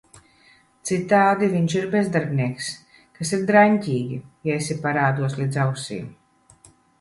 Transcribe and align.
Citādi 0.89 1.49
viņš 1.51 1.75
ir 1.81 1.85
bezdarbnieks- 1.95 2.69
kas 3.19 3.35
ir 3.39 3.43
draņķīgi, 3.51 4.19
ja 4.51 4.57
esi 4.63 4.79
parādos 4.87 5.37
līdz 5.43 5.61
ausīm… 5.67 6.11